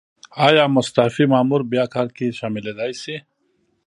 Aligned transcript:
ایا 0.47 0.65
مستعفي 0.75 1.23
مامور 1.33 1.61
بیا 1.71 1.85
کار 1.93 2.07
کې 2.15 2.35
شاملیدای 2.39 2.91
شي؟ 3.01 3.15